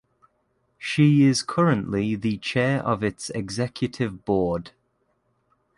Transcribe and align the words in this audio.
She 0.79 1.25
is 1.25 1.43
currently 1.43 2.15
the 2.15 2.39
chair 2.39 2.81
of 2.81 3.03
its 3.03 3.29
executive 3.29 4.25
board. 4.25 4.71